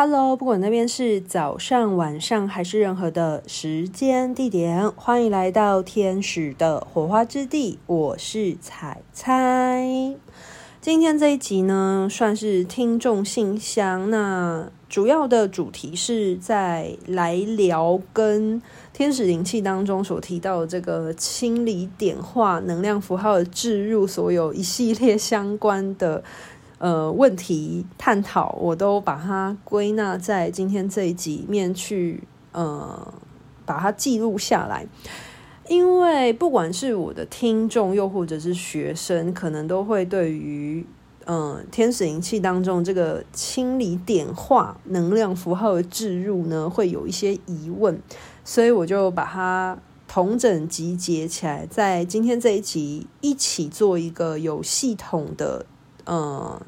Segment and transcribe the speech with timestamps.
[0.00, 7.80] Hello，不管那边是早上、晚上还是任何的时间地点，欢迎来到天使的火花之地。
[7.86, 10.14] 我是彩彩。
[10.80, 14.08] 今天这一集呢，算是听众信箱。
[14.08, 18.62] 那主要的主题是在来聊跟
[18.92, 26.22] 天使灵气当中所提到的这个清理、点化、能量符号的置入，所有一系列相关的。
[26.78, 32.22] 呃，问题探讨，我都把它归纳在今天这一集里面去，
[32.52, 33.12] 呃，
[33.66, 34.86] 把它记录下来。
[35.68, 40.86] 因为不管是我的听众，又或者是学生，可能都会对于，
[41.24, 48.00] 呃，天使灵气当中这个清理、点化、能量符号的置入呢，会有一些疑问，
[48.44, 55.66] 所以我就把它同整集结起来，在今天这一集一起做一个有系统的。
[56.08, 56.62] 呃，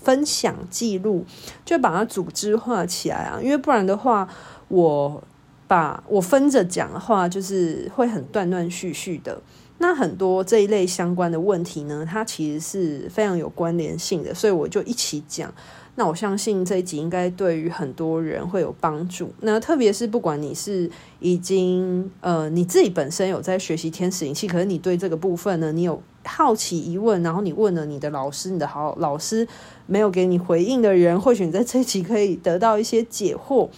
[0.00, 1.26] 分享记录
[1.66, 4.26] 就把它组织化起来啊，因为不然的话，
[4.68, 5.22] 我
[5.68, 9.42] 把我分着讲的话，就是会很断断续续的。
[9.78, 15.52] 那很多这一类相关的问题呢，它其实是非常有关联性的，所以我就一起讲。
[15.94, 19.30] 那我相信这一集应该对于很多人会有帮助。
[19.40, 29.46] 那特别是不管你是已经呃你自己本身有在学习天使灵气，可是你对这个部分呢，你有好奇疑问，然后你问了你的老师，你的好老师
[29.86, 33.68] 没有给你回应的人，或许你在这一集可以得到一些解惑。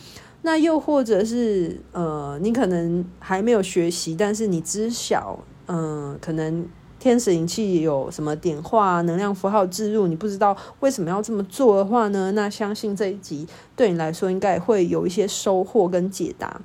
[0.42, 6.66] 那又或者是呃你可能还没有学习，但是你知晓嗯、可能。
[7.00, 10.06] 天使灵气有什么点化能量符号置入？
[10.06, 12.32] 你不知道为什么要这么做的话呢？
[12.32, 16.62] 那相信这一集对你来说应该会有一些收获跟解答。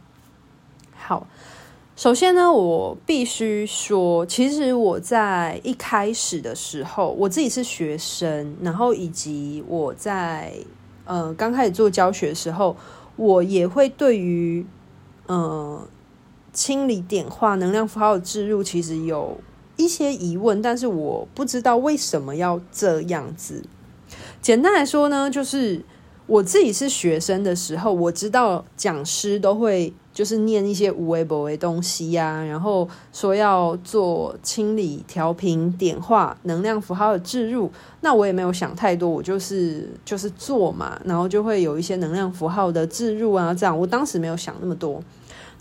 [1.99, 10.53] 首先呢，我必须说，其实我在一开始的时候，我自己是学生，然后以及我在
[11.03, 12.77] 呃刚开始做教学的时候，
[13.17, 14.65] 我也会对于
[15.27, 15.85] 呃
[16.53, 19.37] 清理点化能量符号的置入，其实有。
[19.75, 23.65] 一些疑问，但是我不知道为什么要这样子。
[24.41, 25.83] 简单来说呢，就是
[26.27, 37.71] 我自己是学生的时候，我知道讲师都会就是念一些有的没的东西呀、然后说要做清理、调频、点化能量符号的置入。
[38.01, 43.79] 那我也没有想太多，我就是就是做嘛，然后就会有一些能量符号的置入啊，这样。
[43.79, 45.01] 我当时没有想那么多。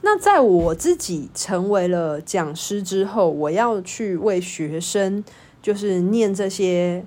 [0.03, 5.23] 那在我自己成为了讲师之后，我要去为学生
[5.63, 7.05] 就是念这些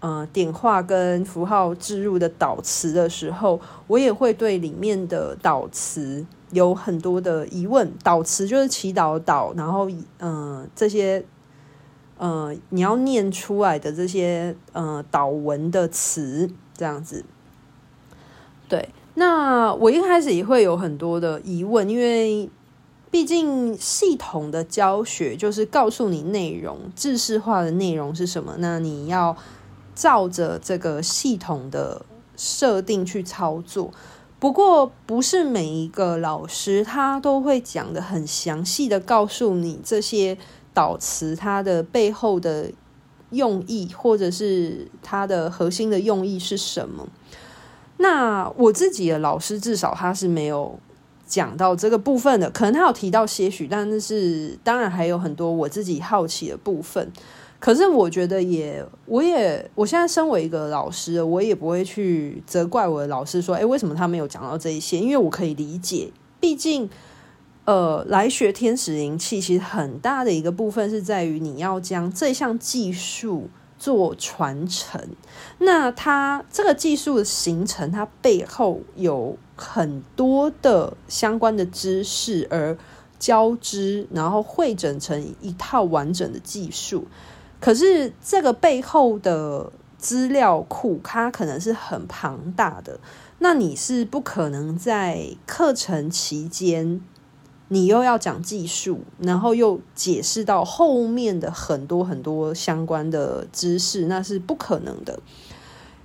[0.00, 7.92] 呃点化跟符号置入的导词的时候，我也会对里面的导词有很多的疑问。
[8.02, 11.22] 导词就是祈祷祷，然后嗯、呃、这些
[12.16, 17.22] 呃你要念出来的这些呃祷文的词这样子，
[18.66, 18.88] 对。
[19.16, 22.50] 那我一开始也会有很多的疑问，因为
[23.12, 29.36] 毕竟系统的教学就是告诉你内容，知识化的内容是什么，那你要
[29.94, 32.04] 照着这个系统的
[32.36, 33.92] 设定去操作。
[34.44, 40.36] 不过，不是每一个老师他都会讲得很详细的告诉你这些
[40.74, 42.70] 导词它的背后的
[43.30, 47.08] 用意，或者是它的核心的用意是什么。
[47.96, 50.78] 那我自己的老师至少他是没有
[51.26, 57.10] 讲到这个部分的，可能他有提到些许，但是当然还有很多我自己好奇的部分。
[57.64, 64.98] 可是我觉得也，我也我现在身为一个老师，我也不会去责怪我的老师说，诶，为什么他没有讲到这一些？
[64.98, 66.90] 因为我可以理解，毕竟
[67.64, 73.48] 呃，来学天使灵气，其实很大的一个部分是在于你要将这项技术。
[73.76, 74.98] 做传承，
[75.58, 82.78] 那它这个技术的形成，它背后有很多的相关的知识而
[83.18, 87.06] 交织，然后汇整成一套完整的技术。
[87.64, 93.00] 可是这个背后的资料库，它可能是很庞大的，
[93.38, 97.00] 那你是不可能在课程期间。
[97.68, 105.18] 你又要讲技术，然后又解释到后面的很多很多相关的知识，那是不可能的，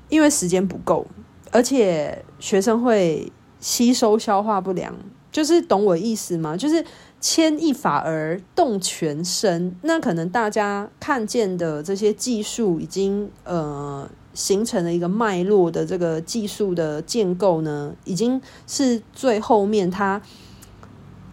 [0.08, 1.06] 因为时间不够，
[1.52, 3.30] 而且学生会
[3.60, 4.96] 吸收消化不良。
[5.32, 6.58] 就是懂我意思吗？
[6.58, 6.84] 就是
[7.20, 9.76] 牵一发而动全身。
[9.84, 20.22] 那可能大家看见的这些技术已经呃形成了一个脉络的这个技术的建构呢，已经是最后面它。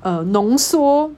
[0.03, 1.11] 呃，浓缩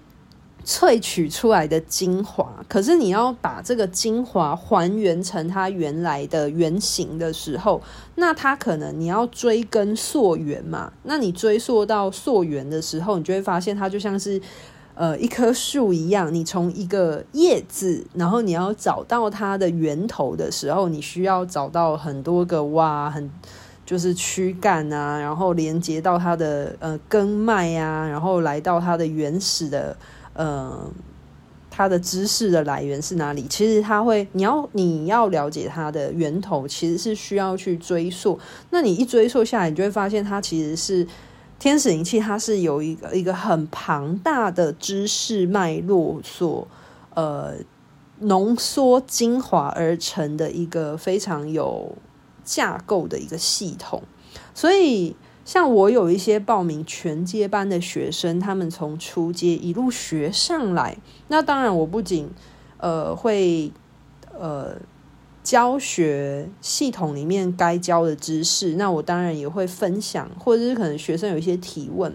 [0.69, 7.81] 萃取出来的精华，可是你要把这个精华还原成它原来的原型的时候，
[8.17, 10.93] 那它可能你要追根溯源嘛。
[11.05, 14.39] 那你追溯到溯源的时候，你就会发现它就像是
[14.95, 23.31] 呃一棵树一样，你从一个叶子，然后你要找到它的源头的时候，你需要找到很多个哇，很。
[23.87, 29.97] 就是躯干啊，然后连接到它的呃根脉啊，然后来到它的原始的
[30.39, 30.91] 呃
[31.69, 33.47] 它的知识的来源是哪里？
[33.51, 38.41] 其实它会，你要你要了解它的源头，其实是需要去追溯。
[38.71, 41.07] 那你一追溯下来，你就会发现它其实是
[41.59, 46.67] 天使灵气，它是有一个一个很庞大的知识脉络所
[47.15, 47.55] 呃
[48.21, 51.95] 浓缩精华而成的一个非常有。
[52.49, 54.03] 架构的一个系统，
[54.55, 55.15] 所以
[55.49, 60.99] 像我有一些报名全阶班的学生，他们从初阶一路学上来。
[61.29, 62.29] 那当然，我不仅
[62.77, 63.73] 呃会
[64.39, 64.77] 呃
[65.43, 72.15] 教学系统里面该教的知识，那我当然也会分享，或者是可能学生有一些提问，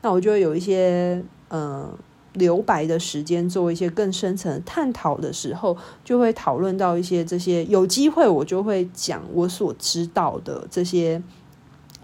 [0.00, 1.82] 那我就会有一些嗯。
[1.82, 1.94] 呃
[2.34, 11.20] 留白的时间，做一些更深层的探讨的时候，就会讨论到一些这些有机会，我就会讲我所知道的这些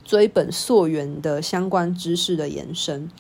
[0.07, 3.11] 追本溯源的相关知识的延伸。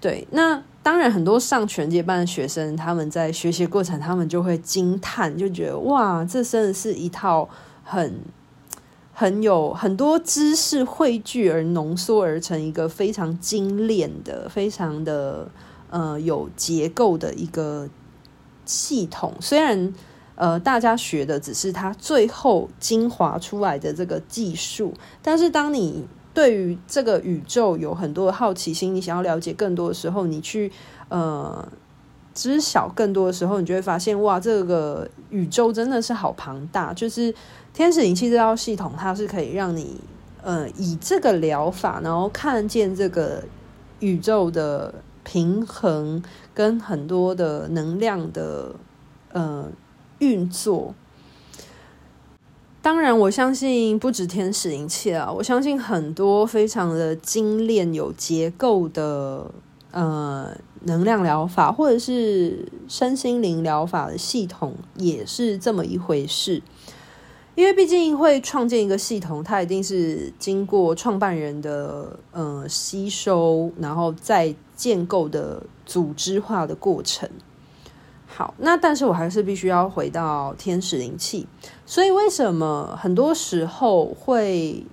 [0.00, 7.48] 对，那当然很多上全阶班的学生，他们在学习过程，他们就会惊叹，就觉得哇，这真的是一套
[7.82, 8.20] 很
[9.12, 15.50] 很有很多知识汇聚而浓缩而成一个非常精炼的，非常的。
[15.92, 17.88] 呃，有结构的一个
[18.64, 19.92] 系统，虽然
[20.40, 30.72] 呃，大家学的只是它最后精华出来的这个技术，但是当你对于这个宇宙有很多的好奇心，你想要了解更多的时候，你去
[31.10, 31.68] 呃
[32.32, 36.94] 知晓更多的时候，你就会发现，哇，这个宇宙真的是好庞大。
[36.94, 37.34] 就是
[37.74, 40.00] 天使灵气这套系统，它是可以让你
[40.42, 43.44] 呃以这个疗法，然后看见这个
[43.98, 44.94] 宇宙的。
[45.22, 46.20] 平衡
[46.54, 48.74] 跟很多的能量的
[49.32, 49.68] 呃
[50.20, 50.94] 运作，
[52.80, 59.50] 当然我相信不止天使灵气啊，我相信很多非常的精炼有结构的
[59.90, 66.62] 呃能量疗法或者是身心灵疗法的系统也是这么一回事。
[67.56, 77.28] 因为毕竟会创建一个系统，它一定是经过创办人的呃吸收，然后再建构的组织化的过程。
[78.40, 81.46] 好，那但是我还是必须要回到天使灵气。
[81.84, 84.86] 所以为什么很多时候会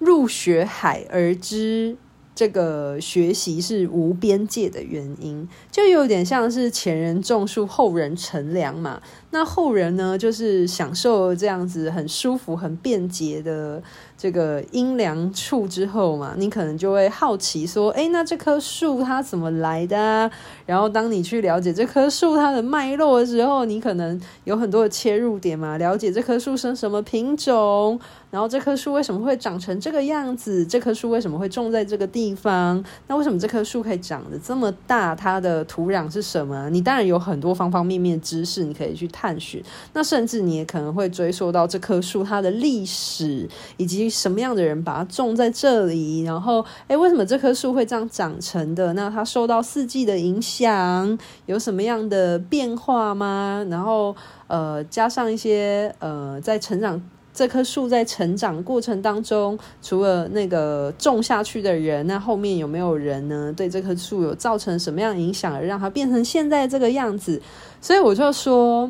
[0.00, 1.96] 入学海而知？
[2.34, 9.00] 这个学习是无边界的原因，就有点像是前人种树，后人乘凉嘛。
[9.30, 13.80] 那后人呢，就是享受这样子很舒服、很便捷的
[14.16, 20.30] 这个阴凉处之后嘛，你可能就会好奇说：“哎，那这棵树它怎么来的啊？”
[20.64, 28.00] 然后当你去了解这棵树它的脉络的时候，你可能有很多的切入点嘛，了解这棵树是什么品种。
[28.30, 30.66] 然后这棵树为什么会长成这个样子？
[30.66, 32.84] 这棵树为什么会种在这个地方？
[33.06, 35.14] 那为什么这棵树可以长得这么大？
[35.14, 36.68] 它的土壤是什么？
[36.70, 39.62] 你当然有很多方方面面知识，你可以去探寻。
[39.92, 46.22] 那甚至你也可能会追溯到这棵树它的历史，以及什么样的人把它种在这里。
[46.22, 48.92] 然后，诶，为什么这棵树会这样长成的？
[48.94, 53.66] 那它受到四季的影响，有什么样的变化吗？
[53.68, 54.14] 然后，
[54.46, 57.02] 呃，加上一些呃，在成长。
[57.36, 63.52] 这棵树在成长过程当中，除了那个种下去的人，那后面有没有人呢？
[63.56, 67.42] 对这棵树有造成什么样影响，而让它变成现在这个样子？
[67.80, 68.88] 所以我就说，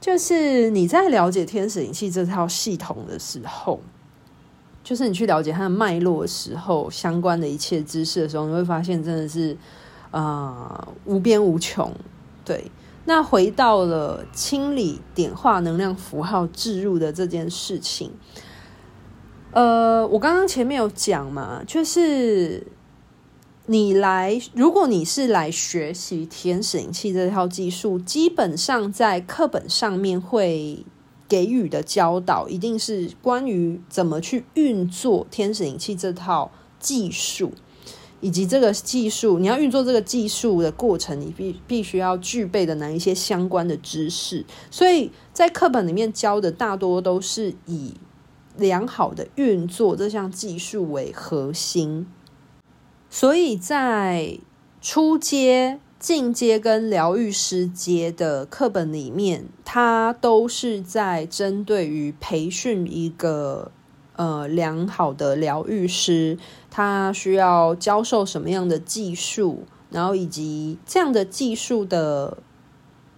[0.00, 3.78] 就是你在了解天使灵气这套系统的时候，
[4.82, 9.56] 就是你去了解它的脉络时候，相关的一切知识的时候，你会发现真的是
[10.10, 11.92] 啊、无边无穷，
[12.44, 12.70] 对。
[13.06, 18.12] 那回到了清理、点化能量符号置入的这件事情，
[19.52, 22.66] 呃，我刚刚前面有讲嘛，就是
[23.66, 30.84] 你来，如果你是来学习天使灵气这套技术，基本上在课本上面会
[31.30, 37.52] 给予的教导，一定是关于怎么去运作天使灵气这套技术。
[38.22, 44.44] 以及这个技术，你要运作这个技术的过程，你必必须要具备的哪一些相关的知识？
[44.70, 47.94] 所以在课本里面教的大多都是以
[48.58, 52.06] 良好的运作这项技术为核心。
[53.08, 54.38] 所以在
[54.82, 63.70] 初阶进阶跟疗愈师阶的课本里面，它都是在针对于培训一个
[64.16, 66.38] 呃良好的疗愈师，
[66.70, 72.38] 他需要教授什么样的技术，然后以及这样的技术的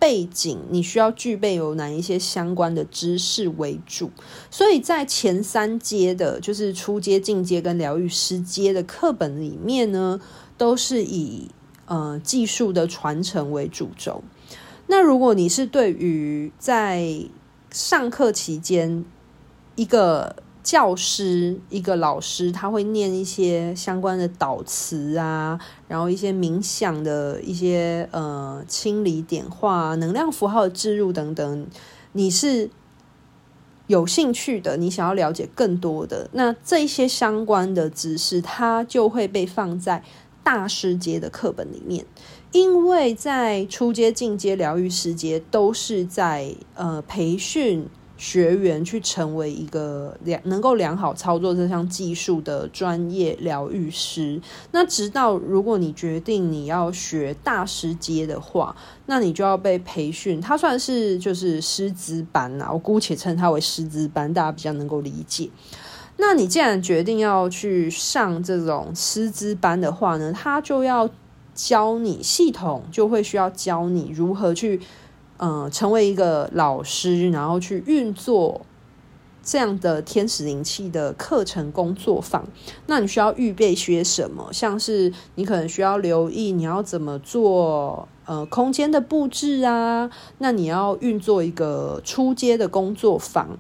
[0.01, 4.11] 背景，你需要具备有哪一些相关的知识为主。
[4.51, 10.21] 所以在前三阶的，就是初阶、进阶跟疗愈师阶的课本里面呢，
[10.59, 11.49] 都是以
[11.93, 14.23] 呃，技术的传承为主轴。
[14.87, 17.27] 那如果你是对于在
[17.71, 19.05] 上课期间，
[19.75, 31.67] 一个教师、一个老师，他会念一些相关的导词啊，然后一些冥想的一些呃清理点化、能量符号的置入等等，
[32.13, 32.71] 你是
[33.87, 40.03] 有兴趣的，你想要了解更多的，那这些相关的知识，它就会被放在。
[40.45, 42.05] 大师阶的课本里面，
[42.53, 54.41] 因为在初阶、进阶、疗愈师阶都是在呃培训学员去成为一个良能够良好操作这项技术的专业疗愈师。
[54.71, 60.41] 那直到如果你决定你要学大师阶的话，那你就要被培训。
[60.41, 65.49] 它算是就是师资班啊，我姑且称它为师资班，大家比较能够理解。
[66.19, 71.09] 那你既然决定要去上这种师资班的话呢，他就要
[71.55, 74.81] 教你系统，就会需要教你如何去，
[75.39, 78.61] 呃，成为一个老师，然后去运作
[79.43, 82.47] 这样的天使灵气的课程工作坊。
[82.87, 84.53] 那你需要预备些什么？
[84.53, 90.09] 像是你可能需要留意你要怎么做，呃，空间的布置啊。
[90.39, 93.59] 那你要运作一个初阶的工作坊，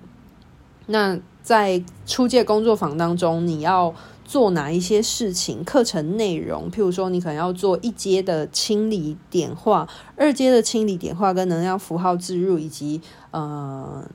[0.86, 1.18] 那。
[1.42, 3.92] 在初阶工作坊当中，你要
[4.24, 5.62] 做哪一些事情？
[5.64, 13.00] 课程内容，譬如说，你可能要做一阶的清理点化，二阶的清理点化跟能量符号置入，以及
[13.32, 14.08] 呃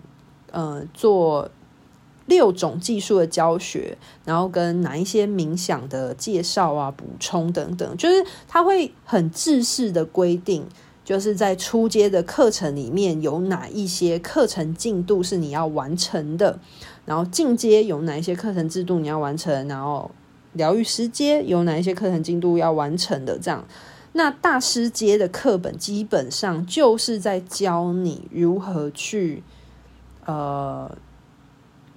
[0.51, 1.49] 呃做
[2.25, 10.65] 六种技术的教学，然后跟哪一些冥想的介绍啊、补充等等，就是它会很制式的规定。
[11.05, 16.59] 就是在初阶的课程里面有哪一些课程进度是你要完成的，
[17.07, 20.11] 然后进阶有哪一些课程制度你要完成，然后
[20.53, 23.65] 疗愈师阶有哪一些课程进度要完成的，这样。
[24.11, 29.41] 那大师阶的课本基本上就是在教你如何去
[30.25, 30.97] 呃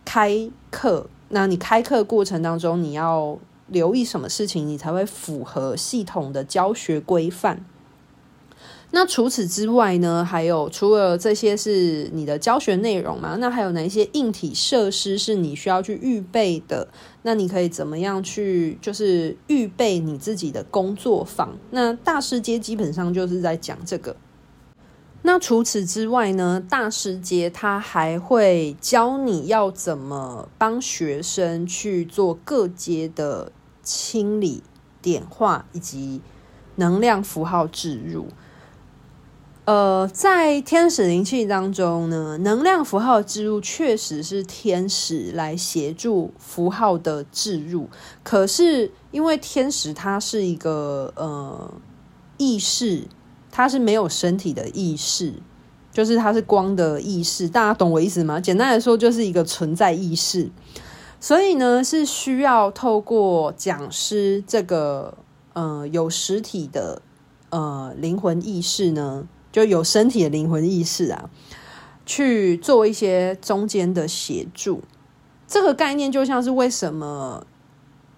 [0.05, 1.09] 开课。
[1.31, 3.39] 那你开课过程当中你要
[3.69, 7.65] 留意什么事情，你才会符合系统的教学规范。
[8.93, 10.25] 那除此之外呢？
[10.25, 13.37] 还有除了这些是你的教学内容嘛？
[13.39, 16.89] 那还有哪一些硬体设施是你需要去预备的？
[17.23, 21.57] 那你可以怎么样去就是预备你自己的工作坊？
[21.71, 24.17] 那大师阶基本上就是在讲这个。
[25.23, 26.61] 那除此之外呢？
[26.69, 33.53] 大师阶他还会教你要怎么帮学生去做各阶的
[33.85, 34.65] 清理、
[35.01, 36.21] 点化以及
[36.75, 38.27] 能量符号置入。
[39.67, 47.89] 呃，在天使灵气当中呢，能量符号植入确实是天使来协助符号的置入。
[48.25, 51.73] 可是因为天使它是一个呃
[52.37, 53.05] 意识，
[53.53, 55.35] 它是没有身体的意识，
[55.93, 57.49] 就是它是光的意识。
[57.49, 58.41] 大家懂我意思吗？
[58.41, 60.51] 简单来说，就是一个存在意识。
[61.21, 65.17] 所以呢，是需要透过讲师这个
[65.53, 67.03] 呃有实体的
[67.51, 69.29] 呃灵魂意识呢。
[69.53, 71.29] 就有身体的灵魂意识啊，
[72.07, 74.83] 去做一些中间的协助。
[75.49, 77.45] 这个概念就像是为什么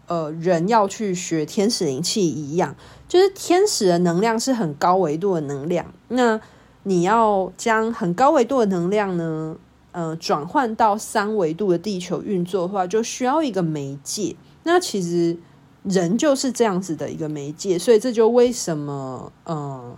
[0.07, 2.77] 呃人要去学天使灵气一样，
[3.09, 5.95] 就是天使的能量是很高维度的能量。
[6.09, 6.39] 那
[6.83, 9.57] 你要将很高维度的能量呢，
[9.93, 14.37] 呃，转换到三维度的地球运作的话，就需要一个媒介。
[14.65, 15.39] 那其实
[15.83, 19.97] 人就是这样子的一个媒介，所以这就为什么呃。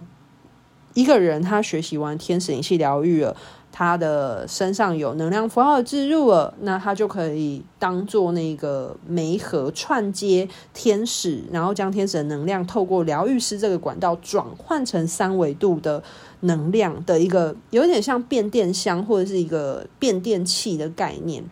[0.95, 3.37] 一个人他学习完天使灵气疗愈了，
[3.73, 16.01] 他的身上有能量符号的置入了，那他就可以当做那个媒合串接天使，然后将天使的能量透过疗愈师这个管道转换成三维度的
[16.41, 21.45] 能量的一个有点像变电箱或者是一个变电器的概念。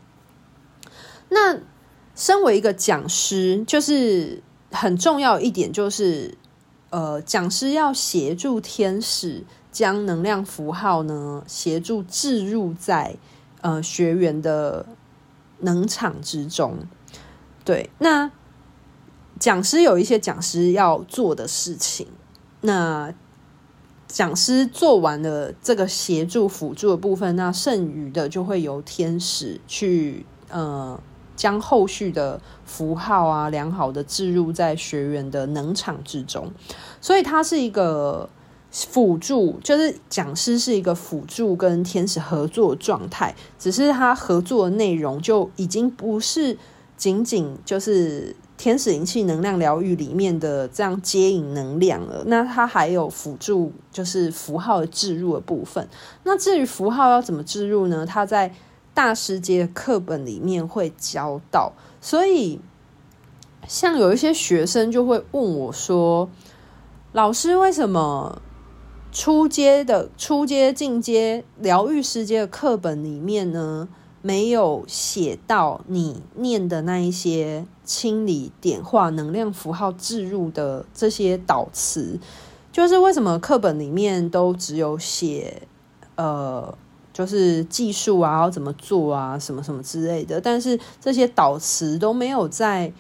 [1.31, 1.59] 那
[2.15, 6.39] 身为一个讲师，就是很重要一点就是。
[6.93, 13.17] 呃，讲师要协助天使将能量符号呢，协助置入在
[13.63, 14.85] 呃学员的
[15.61, 16.77] 能场之中。
[17.65, 18.31] 对，那
[19.41, 22.07] 讲师有一些讲师要做的事情。
[22.61, 23.15] 那
[24.07, 31.01] 讲师做完了这个协助辅助的部分，那剩余的就会由天使去呃
[31.37, 36.51] 将后续的符号啊良好的置入在学员的能场之中，
[37.01, 38.29] 所以它是一个
[38.71, 46.57] 辅助，就是讲师是一个辅助跟天使合作的状态，只是他合作的内容就已经不是
[46.97, 48.37] 仅仅就是。
[48.59, 55.89] 天使灵气能量疗愈里面的这样接引能量了，那它还有辅助，就是符号的置入的部分。
[56.23, 58.07] 那至于符号要怎么置入呢？
[58.07, 58.55] 它在
[58.95, 61.73] 大师阶课本里面会教到。
[62.01, 62.61] 所以，
[63.67, 66.29] 像有一些学生就会问我说
[67.13, 68.43] ：“老师，为什么
[69.11, 73.89] 初阶的初阶、进阶疗愈师阶的课本里面呢？”
[74.25, 82.21] 没有写到你念的那一些清理、点化、能量符号置入的这些导词，
[82.71, 85.67] 就是为什么课本里面都只有写
[86.15, 86.73] 呃，
[87.13, 92.93] 就是技术啊，要怎么做啊，什么什么之类的，但是这些导词都没有在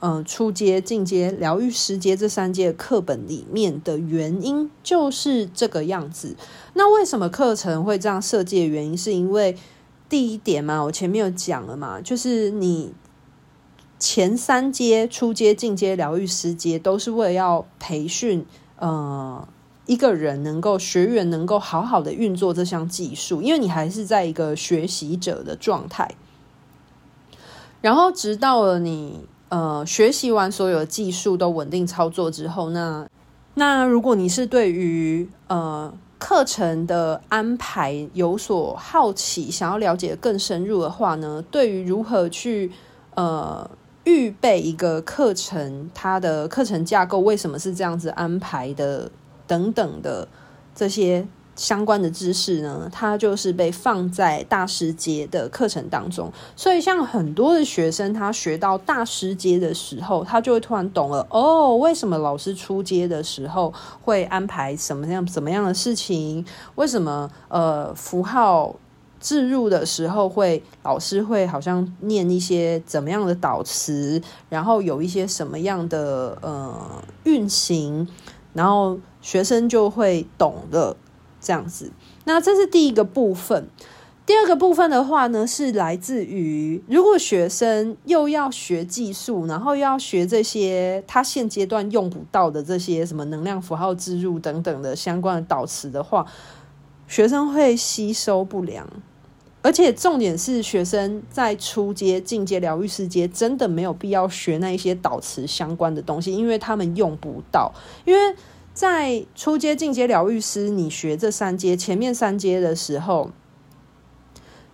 [0.00, 6.36] 嗯、呃、初阶、进阶、疗愈师阶这三阶课本里面的原因，就是这个样子。
[6.74, 9.56] 那为什么课程会这样设计的原因，是因为。
[10.08, 12.92] 第一点嘛，我前面有讲了嘛，就是你
[13.98, 18.44] 前三阶、初阶、进阶、疗愈师阶，都是为了要培训
[18.76, 19.48] 呃
[19.86, 26.14] 一个人能够学员能够好好的运作这项技术，因为你还是在一个学习者的状态。
[27.80, 33.06] 然后直到了你呃学习完所有的技术都稳定操作之后，那
[33.54, 35.92] 那如果你是对于呃。
[36.24, 42.70] 课程的安排有所好奇，想要了解更深入的话呢，对于如何去
[43.16, 43.68] 呃
[44.04, 49.10] 预备一个课程，它的课程架构为什么是这样子安排的
[49.52, 50.26] 等等的
[50.74, 51.26] 这些。
[51.54, 56.32] 相关的知识呢，它就是被放在大师节的课程当中。
[56.56, 66.42] 所以，像很多的学生，他学到大师节的时候，他就会突然懂了哦，为什么老师出街的时候会安排什么样怎么样的事情？
[66.76, 68.74] 为什么呃符号
[69.20, 76.74] 置入的时候会老师会好像念一些怎么样的导词，然后有一些什么样的呃
[77.24, 78.08] 运行，
[78.54, 80.98] 然后学生就会懂了。
[81.44, 81.90] 这样子，
[82.24, 83.66] 那这是第一个部分。
[84.24, 96.24] 第二个部分的话呢，是来自于如果学生又要学技术，然后又要学这些他现阶段用不到的这些什么能量符号置入等等的相关的导词的话，
[97.08, 98.88] 学生会吸收不良。
[99.62, 107.72] 而且重点是，学生在初阶、进阶、疗愈师阶真的没有必要学那一些导词相关的东西，因为他们用不到，
[108.04, 108.36] 因为。
[108.74, 113.30] 在初阶、进阶疗愈师，你学这三阶，前面三阶的时候，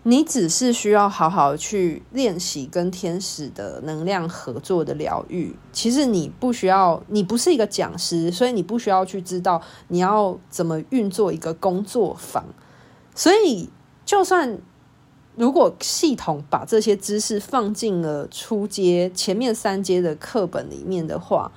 [0.04, 5.56] 你只是需要好好去练习跟天使的能量合作的疗愈。
[5.72, 12.44] 其实你不需要，你不是一个讲师，所以你不需要去知道你要怎么运作一个工作坊。
[13.14, 13.68] 所以，
[14.06, 14.58] 就算
[15.34, 21.50] 如果系统把这些知识放进了初阶前面三阶的课本里面的话，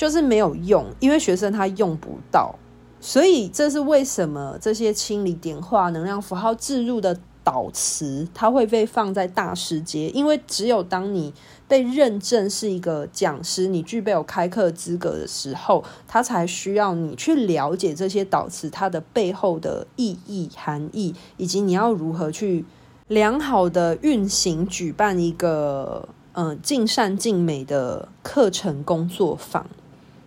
[0.00, 2.54] 就是没有用，因为学生他用不到，
[3.02, 11.34] 所以这是为什么这些清理、点化、能量符号置入的导词，它会被放在大师节，因为只有当你
[11.68, 22.64] 被认证是一个讲师，你具备有开课资格的时候，他才需要你去了解这些导词它的背后的意义、含义，以及你要如何去
[23.08, 29.66] 良好的运行、举办一个嗯尽善尽美的课程工作坊。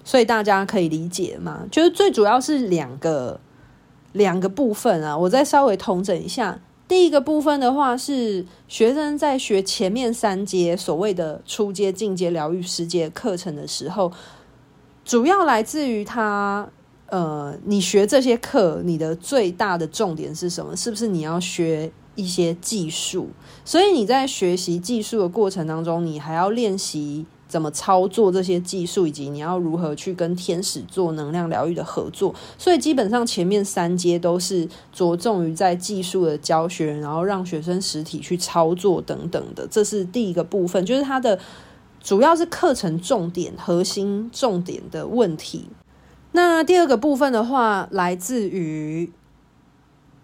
[0.04, 1.66] 所以大家可以理解吗？
[1.72, 3.40] 就是最主要是两个
[4.12, 6.60] 两个部分啊，我再稍微统整一下。
[6.88, 14.12] 第一个部分的话是学生在学前面三阶所谓的初阶、进阶、疗愈师阶课程的时候，
[15.06, 16.70] 主要来自于他
[17.08, 20.76] 呃，你学这些课，你的最大的重点是什么？
[20.76, 23.30] 是不是你要学一些技术？
[23.64, 27.26] 所以你在学习技术的过程当中，你还要练习。
[27.54, 32.34] 怎么操作这些技术，以及你要如何去跟天使做能量疗愈的合作？
[32.58, 39.68] 所以基本上前面三阶都是着重于在技术的教学，然后让学生实体去操作等等的。
[39.70, 41.38] 这是第一个部分，就是它的
[42.02, 45.68] 主要是课程重点、核心重点的问题。
[46.32, 49.12] 那第二个部分的话，来自于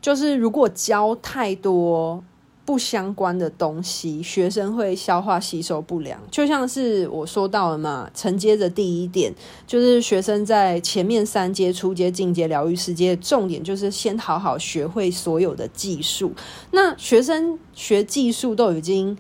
[0.01, 2.23] 就是如果教太多。
[2.69, 6.21] 不相关的东西，学生会消化吸收不良。
[6.29, 9.34] 就像是我说到了嘛，承接着第一点，
[9.65, 16.32] 就是学生在前面三阶、初阶、进阶、疗愈师阶，重点就是先好好学会所有的技术。
[16.69, 19.17] 那学生学技术都已经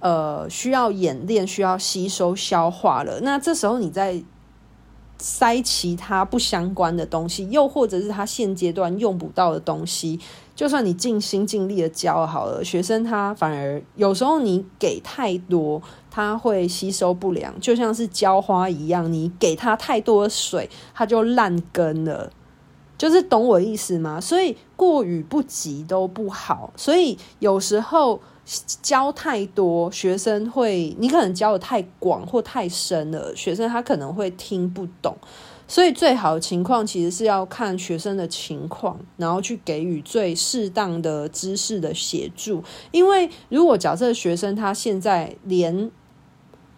[0.00, 4.20] 呃需要演练、需要吸收、消化了，那这时候你在。
[5.20, 10.20] 塞其他不相关的东西，又或者是他现阶段用不到的东西，
[10.58, 22.32] 就算你尽心尽力的教好了，学生他反而有时候你给太多，他会吸收不良，就像是浇花一样，你给他太多的水，他就烂根了，
[22.98, 24.20] 就是懂我意思吗？
[24.20, 28.20] 所以过与不及都不好，所以有时候。
[28.80, 35.14] 教太多，学生会，你可能教的太广或太深了，学生他可能会听不懂。
[35.68, 42.64] 所以最好的情况其实是要看学生的情况，然后去给予最适当的知识的协助。
[42.90, 45.90] 因为如果假设学生他现在连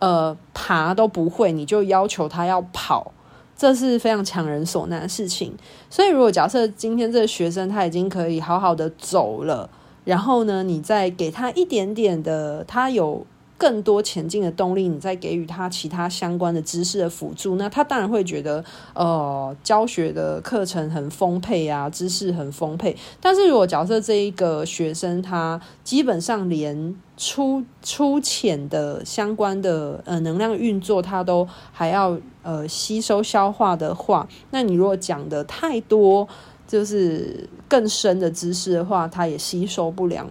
[0.01, 3.13] 呃爬都不会，你就要求他要跑，
[3.57, 5.55] 这是非常强人所难的事情。
[5.89, 9.71] 所以如果假设今天这个学生他已经可以好好的走了。
[10.03, 13.25] 然后呢，你再给他一点点的，他有
[13.61, 22.97] 更多前进的动力，你再给予他其他相关的知识的辅助，那他当然会觉得，呃，教学的课程很丰沛啊，知识很丰沛。
[23.21, 36.27] 但是如果假设这一个学生他基本上连粗粗浅的相关的呃能量运作他都还要呃吸收消化的话，那你如果讲的太多。
[36.71, 40.31] 就是更深的知识的话，他也吸收不良。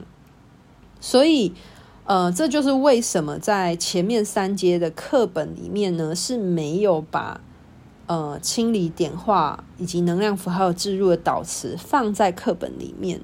[1.02, 1.52] 所以，
[2.10, 7.40] 呃，这就是为什么在前面三阶的课本里面呢，是没有把
[8.08, 13.22] 呃清理点化以及能量符号置入的导词放在课本里面。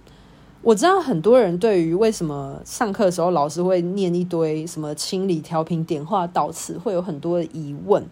[0.61, 8.05] 我知道很多人对于为什么上课的时候老师会念一堆什么清理、调频、点化导词，会有很多的疑问。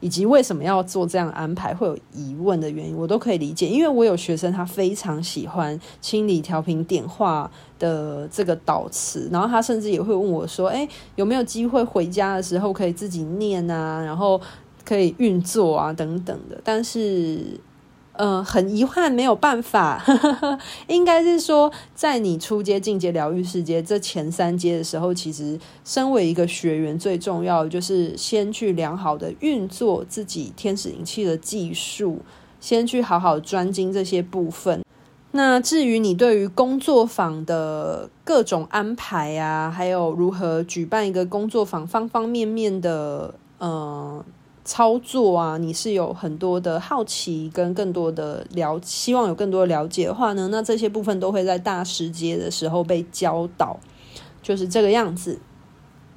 [0.00, 3.66] 以及为什么要做这样安排，会有疑问的原因，我都可以理解。
[3.66, 14.02] 因为我有学生，他非常喜欢清理、调频、点化的这个导词，然后他甚至也会问我说：“诶，有没有机会回家的时候可以自己念啊？
[14.04, 14.40] 然后
[14.84, 17.60] 可以运作啊，等等的。”但是。
[18.18, 32.18] 嗯、很遗憾没有办法，呵呵，应该是说，在你初阶、进阶、疗愈师阶这前三阶的时候，其实身为一个学员，最重要的就是先去良好的运作自己天使灵气的技术，
[32.60, 34.82] 先去好好专精这些部分。
[35.30, 44.24] 那至于你对于工作坊的各种安排啊，还有如何举办一个工作坊，方方面面的，嗯、
[44.68, 53.80] 操作啊，你是有很多的好奇跟更多的了，希望有更多的了解的话呢，那这些部分都会在大师节的时候被教导，
[54.42, 55.38] 就是这个样子。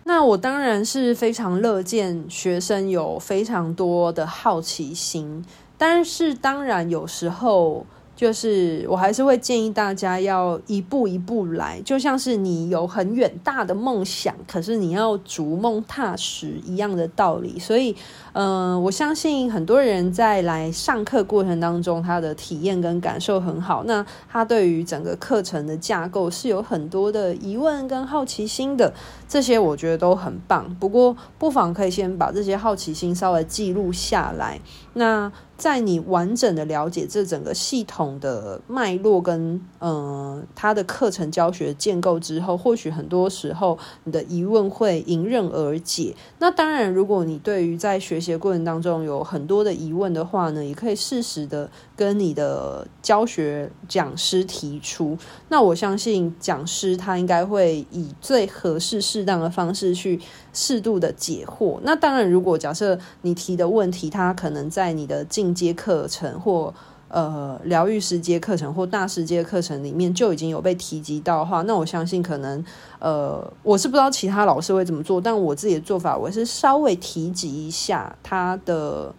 [0.04, 5.46] 那我当然是非常乐见学生有非常多的好奇心，
[5.78, 7.86] 但是当然有时候。
[8.22, 17.58] 就是我还是会建议大家要一步一步来，就像是你有很远大的梦想，可是你要逐梦踏实一样的道理。
[17.58, 17.96] 所以，
[18.34, 23.84] 嗯、我相信很多人在来上课过程当中，他的体验跟感受很好。
[23.86, 28.94] 那他对于整个课程的架构是有很多的疑问跟好奇心的，
[29.28, 30.76] 这些我觉得都很棒。
[30.80, 34.62] 不过，不妨可以先把这些好奇心稍微记录下来。
[34.94, 35.32] 那
[35.62, 46.16] 在你完整的了解这整个系统的脉络跟嗯、呃、它的课程教学建构之后，或许很多时候你的疑问会迎刃而解。
[46.40, 55.16] 那当然，如果你对于在学习过程当中有很多的疑问的话呢，也可以适时的跟你的教学讲师提出。
[55.50, 60.20] 那我相信讲师他应该会以最合适适当的方式去
[60.54, 61.80] 适度的解惑。
[61.84, 66.74] 那当然，如果假设你提的问题，他可能在你的进阶课程或
[67.08, 72.64] 呃疗愈师阶课程或大师阶课程里面就已经有被提及到的话，那我相信可能
[73.00, 79.14] 呃我是不知道其他老师会怎么做，但我自己的做法，我是稍微提及一下他的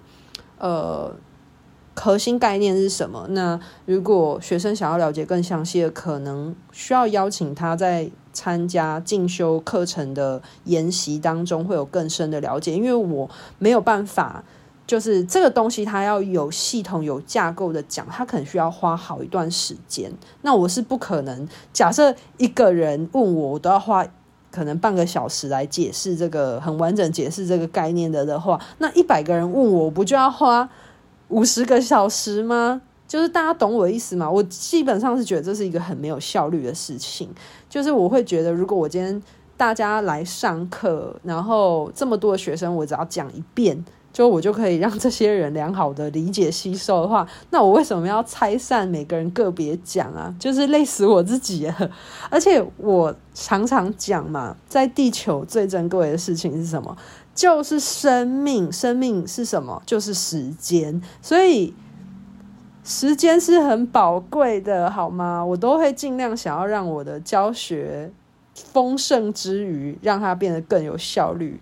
[0.58, 1.14] 呃
[1.94, 3.26] 核心概念是什么。
[3.28, 14.42] 那如果学生想要了解更详细的，可能需要邀请他在参加进修课程的研习当中会有更深的了解，因为我没有办法。
[14.86, 20.12] 就是这个东西，它要有系统、有架构的讲，它可能需要花好一段时间。
[20.42, 24.06] 那我是不可能假设一个人问我，我都要花
[24.50, 30.68] 可能半个小时来解释这个很完整解释这个概念的的话，那一百个人问我，我不就要花
[31.28, 32.82] 五十个小时吗？
[33.08, 34.30] 就是大家懂我的意思吗？
[34.30, 37.28] 我基本上是觉得这是一个很没有效率的事情。
[37.68, 39.22] 就是我会觉得，如果我今天
[39.56, 43.82] 大家来上课，然后这么多的学生，我只要讲一遍。
[44.12, 50.35] 就我就可以让这些人良好的理解吸收的话，那我为什么要拆散每个人个别讲啊？
[50.38, 51.90] 就是累死我自己了。
[52.29, 56.96] 而且我常常讲嘛，在地球最珍贵的事情是什么？
[57.35, 58.70] 就是生命。
[58.70, 59.83] 生命是什么？
[59.87, 61.01] 就是时间。
[61.22, 61.72] 所以
[62.85, 65.42] 时间是很宝贵的，好吗？
[65.42, 68.12] 我都会尽量想要让我的教学
[68.55, 71.59] 丰盛之余，让它变得更有效率。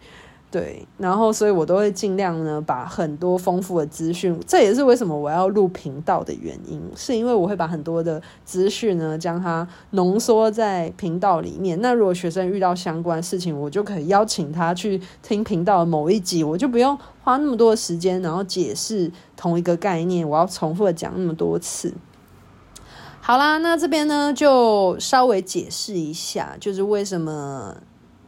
[0.51, 11.81] 对，然后所以我都会尽量呢，把很多丰富的资讯，这也是为什么我要录频道的原因，是因为我会把很多的资讯呢，将它浓缩在频道里面。
[11.81, 21.95] 那如果学生遇到相关事情，我就可以邀请他去听频道某一集，我就不用花那么多的时间，然后解释同一个概念，我要重复的讲那么多次。
[23.21, 27.77] 好啦，那这边呢就稍微解释一下，就是为什么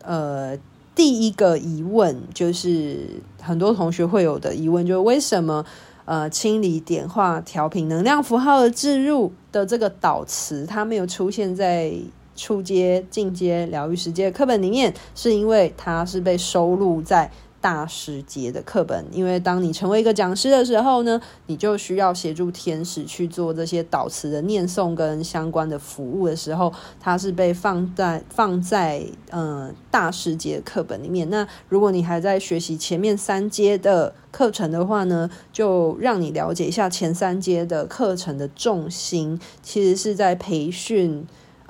[0.04, 0.56] 呃。
[0.94, 3.08] 第一个疑问就是
[3.40, 5.64] 很多同学会有的疑问，就是为什么
[6.04, 11.92] 呃清理点化调频能量符号的置入的这个导词，它没有出现在
[12.36, 17.30] 初阶、进阶疗愈时间课本里面，是因为它是被收录在。
[17.62, 31.30] 大师节的课本，因为当你成为一个讲师的时候呢，你就需要协助天使去做这些导词的念诵跟相关的服务的时候，它是被放在放在嗯、大师节的课本里面。
[31.30, 41.24] 那如果你还在学习前面三阶的课程的话呢，就让你了解一下前三阶的课程的重心，其实是在培训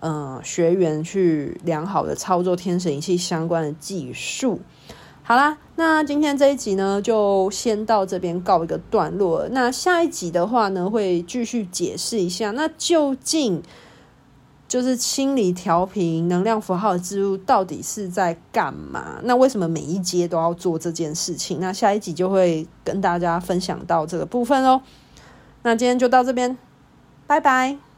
[0.04, 4.58] 嗯、学员去良好的操作天使仪器相关的技术。
[5.24, 9.48] 好啦，那今天这一集呢，就先到这边告一个段落。
[9.52, 13.62] 那下一集的话呢，会继续解释一下，那究竟
[14.66, 19.20] 就是清理调频能量符号的置入到底是在干嘛？
[19.22, 21.60] 那为什么每一阶都要做这件事情？
[21.60, 24.82] 那下一集就会跟大家分享到这个部分喽。
[25.62, 26.58] 那今天就到这边，
[27.28, 27.91] 拜拜。